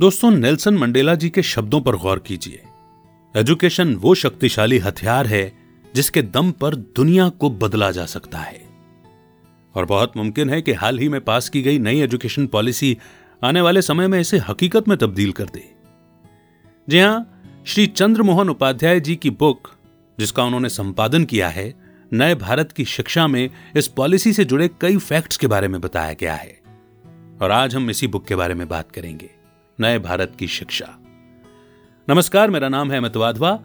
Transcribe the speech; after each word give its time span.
दोस्तों, 0.00 0.30
Nelson 0.30 0.74
Mandela 0.74 1.14
जी 1.14 1.30
के 1.30 1.42
शब्दों 1.42 1.80
पर 1.80 1.96
गौर 1.96 2.18
कीजिए। 2.18 2.62
एजुकेशन 3.36 3.94
वो 3.94 4.14
शक्तिशाली 4.14 4.78
हथियार 4.78 5.26
है, 5.26 5.52
जिसके 5.94 6.22
दम 6.22 6.50
पर 6.50 6.74
दुनिया 6.74 7.28
को 7.28 7.50
बदला 7.50 7.90
जा 7.90 8.06
सकता 8.06 8.38
है। 8.38 8.68
और 9.74 9.84
बहुत 9.84 10.12
मुमकिन 10.16 10.50
है 10.50 10.62
कि 10.62 10.72
हाल 10.72 10.98
ही 10.98 11.08
में 11.08 11.20
पास 11.20 11.48
की 11.48 11.62
गई 11.62 11.78
नई 11.78 12.00
एजुकेशन 12.00 12.46
पॉलिसी 12.46 12.98
आने 13.44 13.60
वाले 13.60 13.82
समय 13.82 14.08
में 14.08 14.20
इसे 14.20 14.38
हकीकत 14.38 14.88
में 14.88 14.98
तब्दील 14.98 15.32
कर 15.32 15.44
दे। 15.44 15.74
जी 16.88 16.98
हाँ, 16.98 17.42
श्री 17.66 17.86
चंद्रमोहन 17.86 18.48
उपाध्याय 18.48 19.00
जी 19.00 19.16
की 19.16 19.30
बुक, 19.30 19.70
जिसका 20.18 20.44
उन्होंने 20.44 20.68
संपादन 20.68 21.24
किया 21.24 21.48
है, 21.48 21.74
नए 22.12 22.34
भारत 22.34 22.72
की 22.72 22.84
शिक्षा 22.84 23.26
में 23.26 23.50
इस 23.76 23.88
पॉलिसी 23.88 24.32
से 24.32 24.44
जुड़े 24.44 24.70
कई 24.80 24.96
फैक्ट्स 24.96 25.36
के 25.36 25.46
बारे 25.46 25.68
में 25.68 25.80
बताया 25.80 26.12
गया 26.12 26.34
है। 26.34 26.60
और 27.42 27.50
आज 27.50 27.74
हम 27.74 27.90
इसी 27.90 28.06
बुक 28.06 28.26
के 28.26 28.36
बारे 28.36 28.54
में 28.54 28.68
बात 28.68 28.92
करेंगे। 28.92 29.37
नए 29.80 29.98
भारत 29.98 30.32
की 30.38 30.46
शिक्षा। 30.46 30.98
नमस्कार, 32.08 32.50
मेरा 32.50 32.68
नाम 32.68 32.90
है 32.90 32.98
अमित 32.98 33.16
वाधवा। 33.16 33.60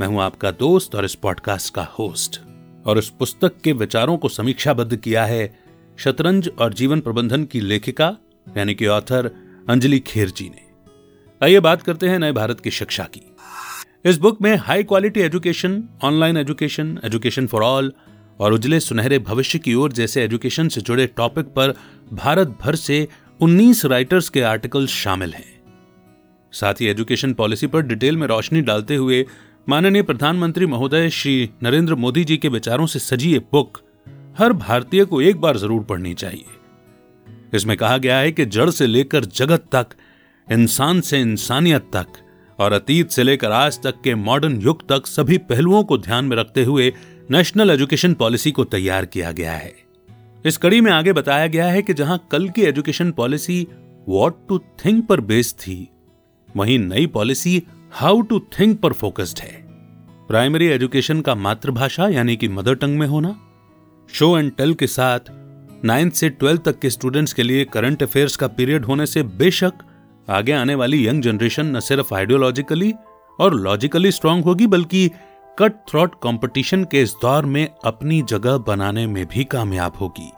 मैं 0.00 0.06
हूँ 0.06 0.22
आपका 0.22 0.50
दोस्त 0.50 0.94
और 0.94 1.04
इस 1.04 1.14
पॉडकास्ट 1.14 1.74
का 1.74 1.82
होस्ट 1.82 2.40
और 2.86 2.98
इस 2.98 3.08
पुस्तक 3.08 3.60
के 3.60 3.72
विचारों 3.72 4.16
को 4.16 4.28
समीक्षाबद्ध 4.28 4.96
किया 4.96 5.24
है 5.24 5.58
शतरंज 5.98 6.50
और 6.58 6.74
जीवन 6.74 7.00
प्रबंधन 7.00 7.44
की 7.44 7.60
लेखिका, 7.60 8.16
यानी 8.56 8.74
कि 8.74 8.86
ऑथर 8.86 9.30
अंजलि 9.68 9.98
खेर 9.98 10.30
जी 10.30 10.48
ने। 10.48 10.62
आइए 11.44 11.60
बात 11.60 11.82
करते 11.82 12.08
हैं 12.08 12.18
नए 12.18 12.32
भारत 12.32 12.60
की 12.60 12.70
शिक्षा 12.70 13.04
की। 13.04 13.36
इस 14.04 14.18
बुक 14.18 14.42
में 14.42 14.56
high 14.56 14.82
quality 14.82 15.20
education 15.20 15.84
online 16.02 16.36
education 16.36 17.00
education 17.04 17.46
for 17.46 17.62
all 17.62 17.92
और 18.40 18.52
उजले 18.52 18.80
सुनहरे 18.80 19.18
भविष्य 19.18 19.58
की 19.58 19.74
ओर 19.74 19.92
जैसे 19.92 20.24
एजुकेशन 20.24 20.68
से 20.68 20.80
जुड़े 20.80 21.06
टॉपिक 21.06 21.44
पर 21.44 21.74
भारत 22.12 22.48
भर 22.48 22.74
से 22.74 23.08
19 23.40 23.84
राइटर्स 23.84 24.28
के 24.28 24.42
आर्टिकल्स 24.42 24.90
शामिल 24.90 25.34
हैं। 25.34 25.49
साथ 26.52 26.74
ही 26.80 26.86
एजुकेशन 26.86 27.32
पॉलिसी 27.32 27.66
पर 27.66 27.82
डिटेल 27.82 28.16
में 28.16 28.26
रोशनी 28.26 28.60
डालते 28.60 28.94
हुए 28.94 29.24
माननीय 29.68 30.02
प्रधानमंत्री 30.02 30.66
महोदय 30.66 31.10
श्री 31.10 31.50
नरेंद्र 31.62 31.94
मोदी 31.94 32.24
जी 32.24 32.36
के 32.36 32.48
विचारों 32.48 32.86
से 32.86 32.98
सजी 32.98 33.32
ये 33.32 33.38
बुक 33.38 33.78
हर 34.38 34.52
भारतीय 34.52 35.04
को 35.04 35.20
एक 35.20 35.40
बार 35.40 35.56
ज़रूर 35.56 35.82
पढ़नी 35.84 36.14
चाहिए। 36.14 36.44
इसमें 37.54 37.76
कहा 37.76 37.98
गया 37.98 38.18
है 38.18 38.32
कि 38.32 38.46
जड़ 38.46 38.70
से 38.70 38.86
लेकर 38.86 39.24
जगत 39.24 39.64
तक, 39.74 39.86
इंसान 40.52 41.00
से 41.00 41.20
इंसानियत 41.20 41.90
तक 41.92 42.06
और 42.58 42.72
अतीत 42.72 43.10
से 43.10 43.22
लेकर 43.22 43.50
आज 43.50 43.82
तक 43.82 44.00
के 44.04 44.14
मॉडर्न 44.14 44.60
युग 44.60 44.88
तक 44.88 45.06
सभी 45.06 45.38
पहलुओं 45.38 45.82
को 45.84 45.98
ध्यान 45.98 46.24
में 46.24 46.36
रखते 46.36 46.64
हुए 46.64 46.92
नेशनल 47.30 47.70
एजुकेशन 47.70 48.14
पॉलिसी 48.14 48.50
को 48.52 48.64
तैयार 48.64 49.06
किया 49.06 49.32
गया 49.32 49.52
है। 49.52 49.72
इस 50.46 50.56
कड़ी 50.56 50.80
में 50.80 50.92
आगे 50.92 51.12
बताया 51.12 51.46
गया 51.46 51.66
है 51.66 51.82
कि 51.82 51.94
जहाँ 51.94 52.28
कल 52.32 52.48
की 52.48 52.62
education 52.62 53.10
policy 53.12 53.66
what 54.08 54.48
to 54.48 54.58
think 54.58 55.06
पर 55.06 55.20
बेस्ड 55.20 55.56
थी 55.56 55.88
वहीं 56.56 56.78
नई 56.78 57.06
पॉलिसी 57.06 57.62
हाउ 57.92 58.20
टू 58.20 58.38
थिंक 58.58 58.78
पर 58.80 58.92
फोकस्ड 58.92 59.38
है। 59.38 59.52
प्राइमरी 60.28 60.66
एजुकेशन 60.66 61.20
का 61.20 61.34
मातृभाषा 61.34 62.08
यानी 62.08 62.36
कि 62.36 62.48
मदर 62.48 62.74
टंग 62.74 62.98
में 62.98 63.06
होना, 63.06 63.34
शो 64.10 64.38
एंड 64.38 64.52
टेल 64.56 64.74
के 64.74 64.86
साथ 64.86 65.30
नाइन्थ 65.84 66.14
से 66.14 66.28
ट्वेल्थ 66.30 66.62
तक 66.62 66.78
के 66.78 66.90
स्टूडेंट्स 66.90 67.32
के 67.32 67.42
लिए 67.42 67.64
करंट 67.64 68.02
अफेयर्स 68.02 68.36
का 68.36 68.46
पीरियड 68.48 68.84
होने 68.84 69.06
से 69.06 69.22
बेशक 69.22 69.72
आगे 70.28 70.52
आने 70.52 70.74
वाली 70.74 71.06
यंग 71.06 71.22
जनरेशन 71.22 71.76
न 71.76 71.80
सिर्फ़ 71.80 72.14
आइडियोलॉजिकली 72.14 72.92
और 73.38 73.54
लॉजिकली 73.54 74.10
स्ट्रांग 74.12 74.44
होगी, 74.44 74.66
बल्कि 74.66 75.10
कट 75.58 75.72
थ्रॉट 75.88 76.14
कंपटीशन 76.22 76.84
के 76.84 77.02
इस 77.02 77.14
दौर 77.22 77.46
में 77.46 77.66
अपनी 77.84 78.20
जगह 78.22 78.58
बनाने 78.58 79.06
में 79.06 79.24
भी 79.26 79.44
कामयाब 79.44 79.96
होगी। 79.96 80.30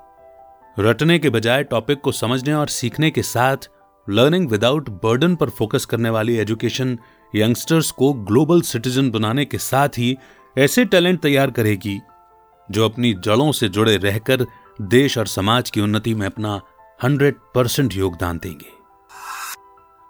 रटने 0.77 1.18
के 1.18 1.30
बजाय 1.30 1.64
टॉपिक 1.64 2.00
को 2.00 2.12
समझने 2.12 2.52
और 2.55 2.68
सीखने 2.68 3.10
के 3.10 3.22
साथ 3.22 3.68
लर्निंग 4.06 4.48
विदाउट 4.50 4.89
बर्डन 5.03 5.34
पर 5.34 5.50
फोकस 5.50 5.84
करने 5.84 6.11
वाली 6.11 6.36
एजुकेशन 6.36 6.98
यंगस्टर्स 7.34 7.91
को 7.91 8.12
ग्लोबल 8.25 8.61
सिटीजन 8.62 9.11
बनाने 9.11 9.45
के 9.45 9.58
साथ 9.58 9.98
ही 9.98 10.17
ऐसे 10.56 10.84
टैलेंट 10.84 11.20
तैयार 11.20 11.51
करेगी, 11.51 11.98
जो 12.68 12.85
अपनी 12.85 13.13
जड़ों 13.14 13.51
से 13.52 13.68
जुड़े 13.68 13.96
रहकर 13.96 14.46
देश 14.80 15.18
और 15.18 15.27
समाज 15.27 15.70
की 15.70 15.80
उन्नति 15.80 16.14
में 16.14 16.27
अपना 16.27 16.61
हंड्रेड 17.01 17.35
परसेंट 17.55 17.95
योगदान 17.95 18.39
देंगे। 18.39 18.70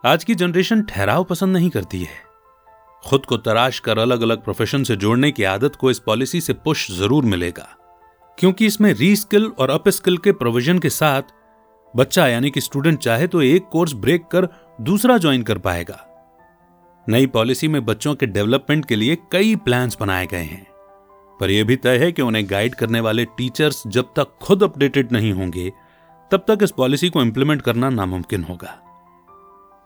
आज 0.04 0.24
की 0.24 0.34
जनरेशन 0.34 0.82
ठहराव 0.82 1.24
पसंद 1.24 1.56
नहीं 1.56 1.70
करती 1.70 2.00
है। 2.00 2.20
खुद 3.04 3.26
को 3.26 3.36
तराश 3.38 3.78
कर 3.80 3.98
अलग 3.98 4.22
अलग 4.22 4.42
प्रोफेशन 4.44 4.84
से 4.84 4.96
जोड़ने 4.96 5.30
की 5.32 5.44
आदत 5.44 5.76
को 5.76 5.90
इस 5.90 5.98
पॉलिसी 5.98 6.40
से 6.40 6.52
पुश 6.54 6.90
ज़रूर 6.92 7.24
मिलेगा, 7.24 7.68
क्योंकि 8.38 8.66
इसमें 8.66 8.92
रीस्किल 8.94 9.46
और 9.58 9.70
अपस्किल 9.70 10.18
के 10.18 10.32
प्रोविज़न 10.32 10.78
के 10.78 10.90
साथ 10.90 11.22
बच्चा 11.94 12.26
यानी 12.28 12.50
कि 12.50 12.60
स्टूडेंट 12.60 12.98
चाहे 12.98 13.26
तो 13.26 13.42
एक 13.42 13.68
कोर्स 13.68 13.92
ब्रेक 13.94 14.26
कर 14.26 14.48
दूसरा 14.80 15.16
ज्वाइन 15.18 15.42
कर 15.42 15.58
पाएगा। 15.58 15.98
नई 17.06 17.26
पॉलिसी 17.26 17.68
में 17.68 17.84
बच्चों 17.84 18.14
के 18.14 18.26
डेवलपमेंट 18.26 18.84
के 18.84 18.96
लिए 18.96 19.16
कई 19.32 19.54
प्लान्स 19.56 19.96
बनाए 20.00 20.26
गए 20.26 20.42
हैं, 20.42 20.66
पर 21.40 21.50
यह 21.50 21.64
भी 21.64 21.76
तय 21.76 21.98
है 21.98 22.10
कि 22.12 22.22
उन्हें 22.22 22.44
गाइड 22.50 22.74
करने 22.74 23.00
वाले 23.00 23.24
टीचर्स 23.24 23.82
जब 23.86 24.12
तक 24.16 24.36
खुद 24.42 24.62
अपडेटेड 24.62 25.12
नहीं 25.12 25.32
होंगे, 25.32 25.70
तब 26.30 26.44
तक 26.48 26.62
इस 26.62 26.70
पॉलिसी 26.70 27.08
को 27.08 27.22
इंप्लीमेंट 27.22 27.62
करना 27.62 27.90
नामुमकिन 27.90 28.44
होगा। 28.44 28.78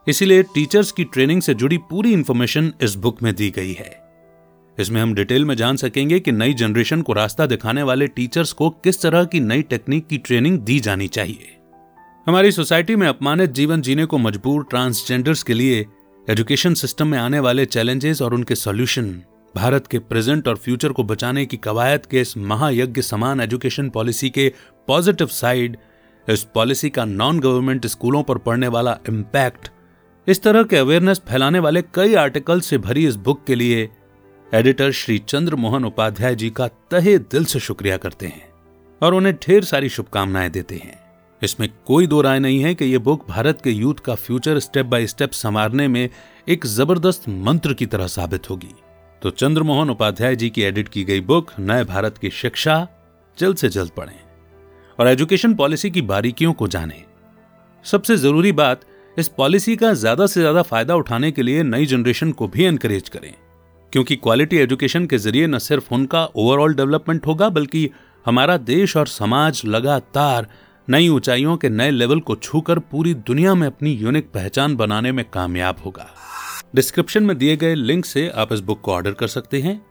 इसीलिए 0.06 0.42
टीचर्स 0.44 0.92
की 0.92 1.04
ट्रेनिंग 1.04 1.42
से 1.42 1.54
जुड़ी 1.54 1.78
पूरी 1.90 2.12
इंफॉर्मेशन 2.12 2.72
इस 2.82 2.94
बुक 2.96 3.22
में 3.22 3.34
दी 3.34 3.50
गई 3.50 3.72
है। 3.72 3.90
इसमें 4.78 5.00
हम 5.02 5.14
डिटेल 5.14 5.44
में 5.44 5.54
जान 5.54 5.76
सकेंगे 5.76 6.20
कि 6.20 6.32
नई 6.32 6.54
जनरेशन 6.54 7.02
को 7.02 7.12
रास्ता 7.12 7.46
दिखाने 7.46 7.82
वाले 7.82 8.06
टीचर्स 8.06 8.52
को 8.52 8.70
किस 8.84 9.02
तरह 9.02 9.24
की 9.24 9.40
नई 9.40 9.62
टेक्निक 9.62 10.06
की 10.06 10.18
ट्रेनिंग 10.18 10.58
दी 10.60 10.80
जानी 10.80 11.08
चाहिए। 11.08 11.55
हमारी 12.26 12.50
सोसाइटी 12.52 12.94
में 12.96 13.06
अपमानित 13.06 13.50
जीवन 13.50 13.82
जीने 13.82 14.04
को 14.04 14.18
मजबूर 14.18 14.64
ट्रांसजेंडर्स 14.70 15.42
के 15.42 15.54
लिए 15.54 15.86
एजुकेशन 16.30 16.74
सिस्टम 16.74 17.06
में 17.06 17.18
आने 17.18 17.40
वाले 17.40 17.66
चैलेंजेस 17.66 18.22
और 18.22 18.34
उनके 18.34 18.54
सॉल्यूशन, 18.54 19.22
भारत 19.56 19.86
के 19.86 19.98
प्रेजेंट 19.98 20.48
और 20.48 20.56
फ्यूचर 20.56 20.92
को 20.92 21.04
बचाने 21.04 21.46
की 21.46 21.56
कवायद 21.56 22.06
के 22.06 22.20
इस 22.20 22.36
महायज्ञ 22.36 23.02
समान 23.02 23.40
एजुकेशन 23.40 23.90
पॉलिसी 23.90 24.30
के 24.30 24.52
पॉजिटिव 24.88 25.26
साइड, 25.26 25.76
इस 26.28 26.42
पॉलिसी 26.44 26.90
का 26.90 27.04
नॉन 27.04 27.40
गवर्नमेंट 27.40 27.86
स्कूलों 27.86 28.22
पर 28.22 28.38
पड़ने 28.38 28.68
वाला 28.68 28.98
इम्पैक्ट, 29.08 29.68
इस 30.26 30.42
तरह 30.42 30.62
के 30.62 30.76
अवेयरनेस 30.76 31.22
फैलाने 31.28 31.58
वाले 31.58 31.82
कई 31.94 32.14
आर्टिकल 32.14 32.60
से 32.60 32.78
भरी 32.78 33.06
इस 33.06 33.16
बुक 33.16 33.44
के 33.46 33.54
लिए 33.54 33.88
एडिटर 34.54 34.92
श्री 34.92 35.18
चंद्र 35.18 35.54
मोहन 35.54 35.84
उपाध्याय 35.84 36.34
जी 36.34 36.50
का 36.50 36.68
तहे 36.68 37.18
दिल 37.18 37.44
से 37.44 37.60
शुक्रिया 37.60 37.96
करते 37.96 38.26
हैं 38.26 38.48
और 39.02 39.14
उन्हें 39.14 39.34
ढेर 39.36 39.64
सारी 39.64 39.88
शुभकामनाएँ 39.88 40.50
देते 40.50 40.74
हैं। 40.74 41.05
इसमें 41.42 41.68
कोई 41.86 42.06
दो 42.06 42.20
राय 42.20 42.38
नहीं 42.38 42.60
है 42.60 42.74
कि 42.74 42.84
यह 42.84 42.98
बुक 42.98 43.26
भारत 43.28 43.60
के 43.60 43.70
यूथ 43.70 43.94
का 43.94 44.14
फ्यूचर 44.14 44.58
स्टेप 44.58 44.86
बाय 44.86 45.06
स्टेप 45.06 45.32
संवारने 45.32 45.88
में 45.88 46.08
एक 46.48 46.66
ज़बरदस्त 46.66 47.28
मंत्र 47.28 47.74
की 47.74 47.86
तरह 47.86 48.06
साबित 48.06 48.50
होगी। 48.50 48.74
तो 49.22 49.30
चंद्रमोहन 49.30 49.90
उपाध्याय 49.90 50.36
जी 50.36 50.50
की 50.50 50.62
एडिट 50.62 50.88
की 50.88 51.04
गई 51.04 51.20
बुक, 51.20 51.50
नए 51.58 51.84
भारत 51.84 52.18
की 52.18 52.30
शिक्षा, 52.30 52.86
जल्द 53.38 53.56
से 53.56 53.68
जल्द 53.68 53.90
पढ़ें। 53.90 54.18
और 54.98 55.08
एजुकेशन 55.08 55.54
पॉलिसी 55.54 55.90
की 55.90 56.02
बारीकियों 56.02 56.52
को 56.52 56.68
जानें। 56.68 57.02
सबसे 57.84 58.16
ज़रूरी 58.16 58.52
बात, 58.52 58.80
इस 59.16 59.28
पॉलिसी 59.28 59.76
का 59.76 59.92
ज़्यादा 59.94 60.26
से 60.26 60.40
ज़्यादा 60.40 60.62
फ़ायदा 60.62 60.94
उठाने 60.94 61.30
के 61.32 61.42
लिए 61.42 61.62
नई 61.62 61.86
जनरेशन 61.86 62.32
को 62.32 62.48
भी 62.48 62.64
एनकरेज 62.64 63.08
करें। 63.08 63.32
क्योंकि 63.92 64.16
क्वालिटी 64.16 64.56
एजुकेशन 64.56 65.06
के 65.06 65.18
ज़रिए 65.18 65.46
न 65.46 65.58
सिर्फ़ 65.58 65.94
उनका 65.94 66.24
ओवरऑल 66.26 66.74
डेवलपमेंट 66.74 67.26
होगा, 67.26 67.48
बल्कि 67.48 67.90
हमारा 68.26 68.56
देश 68.56 68.96
और 68.96 69.06
समाज 69.06 69.62
लगातार 69.64 70.48
नई 70.90 71.08
ऊंचाइयों 71.08 71.56
के 71.56 71.68
नए 71.68 71.90
लेवल 71.90 72.20
को 72.20 72.36
छूकर 72.36 72.78
पूरी 72.78 73.14
दुनिया 73.14 73.54
में 73.54 73.66
अपनी 73.66 73.92
यूनिक 73.92 74.30
पहचान 74.32 74.76
बनाने 74.76 75.12
में 75.12 75.24
कामयाब 75.32 75.76
होगा। 75.86 76.06
डिस्क्रिप्शन 76.74 77.24
में 77.24 77.38
दिए 77.38 77.56
गए 77.56 77.74
लिंक 77.74 78.04
से 78.04 78.28
आप 78.28 78.52
इस 78.52 78.60
बुक 78.60 78.80
को 78.80 78.92
ऑर्डर 78.92 79.10
कर 79.10 79.26
सकते 79.26 79.60
हैं। 79.60 79.86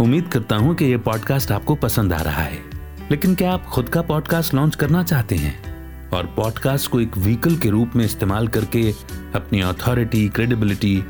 उम्मीद 0.00 0.28
करता 0.28 0.56
हूँ 0.56 0.74
कि 0.74 0.84
यह 0.84 0.98
पॉडकास्ट 0.98 1.52
आपको 1.52 1.74
पसंद 1.74 2.12
आ 2.12 2.22
रहा 2.22 2.42
है। 2.42 2.58
लेकिन 3.10 3.34
क्या 3.34 3.52
आप 3.52 3.64
खुद 3.64 3.88
का 3.88 4.02
पॉडकास्ट 4.02 4.54
लॉन्च 4.54 4.74
करना 4.74 5.02
चाहते 5.02 5.36
हैं? 5.36 6.10
और 6.10 6.26
पॉडकास्ट 6.26 6.90
को 6.90 7.00
एक 7.00 7.18
व्हीकल 7.18 7.56
के 7.56 7.70
रूप 7.70 7.90
में 7.96 8.04
इस्तेमाल 8.04 8.48
करके 8.48 8.92
अपनी 9.34 9.60
अथॉरिटी 9.60 10.28
क्रेडिबिलिटी 10.28 11.04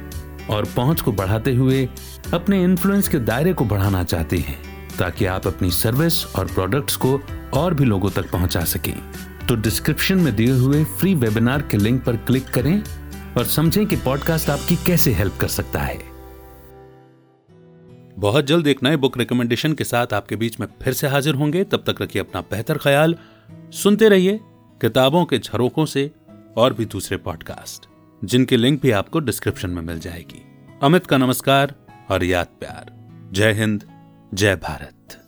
और 0.50 0.64
पहुँच 0.76 1.00
को 1.00 1.12
बढ़ाते 1.12 1.54
हुए 1.54 1.88
अपने 2.34 2.64
इन्फ्लुएंस 2.64 3.08
के 3.08 3.18
दायरे 3.18 3.52
को 3.52 3.64
बढ़ाना 3.64 4.02
चाहते 4.04 4.38
हैं। 4.38 4.69
ताकि 5.00 5.26
आप 5.26 5.46
अपनी 5.46 5.70
सर्विस 5.70 6.24
और 6.36 6.46
प्रोडक्ट्स 6.46 6.96
को 6.96 7.20
और 7.54 7.74
भी 7.74 7.84
लोगों 7.84 8.10
तक 8.10 8.30
पहुँचा 8.30 8.64
सकें। 8.64 8.94
तो 9.48 9.54
डिस्क्रिप्शन 9.56 10.18
में 10.18 10.34
दिए 10.36 10.50
हुए 10.50 10.84
फ्री 10.84 11.14
वेबिनार 11.14 11.62
के 11.62 11.76
लिंक 11.76 12.04
पर 12.04 12.16
क्लिक 12.16 12.48
करें 12.48 12.82
और 13.34 13.44
समझें 13.44 13.86
कि 13.86 13.96
पॉडकास्ट 13.96 14.50
आपकी 14.50 14.76
कैसे 14.76 15.12
हेल्प 15.12 15.36
कर 15.40 15.48
सकता 15.48 15.80
है। 15.80 15.98
बहुत 18.18 18.44
जल्द 18.44 18.66
एक 18.66 18.82
नए 18.82 18.96
बुक 18.96 19.18
रिकमेंडेशन 19.18 19.72
के 19.72 19.84
साथ 19.84 20.12
आपके 20.12 20.36
बीच 20.36 20.60
में 20.60 20.66
फिर 20.82 20.92
से 20.92 21.08
हाजिर 21.08 21.34
होंगे। 21.34 21.64
तब 21.64 21.84
तक 21.86 22.02
रखिए 22.02 22.22
अपना 22.22 22.40
बेहतर 22.40 22.78
ख्याल। 22.78 23.16
सुनते 23.72 24.08
रहिए 24.08 24.40
किताबों 24.80 25.24
के 25.24 25.38
झरोकों 25.38 25.86
से 25.86 26.10
और 26.56 26.74
भी 26.74 26.84
दूसरे 26.84 27.16
पॉडकास्ट 27.16 27.88
जिनकी 28.24 28.56
लिंक 28.56 28.80
भी 28.82 28.90
आपको 28.90 29.20
डिस्क्रिप्शन 29.20 29.70
में 29.70 29.82
मिल 29.82 29.98
जाएगी। 29.98 30.42
अमित 30.82 31.06
का 31.06 31.16
नमस्कार 31.16 31.74
और 32.10 32.24
याद 32.24 32.46
प्यार। 32.60 32.92
जय 33.32 33.52
हिंद। 33.52 33.84
जय 34.34 34.56
भारत। 34.56 35.19